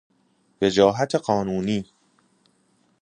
وجاهت 0.61 1.15
قانونی 1.15 1.85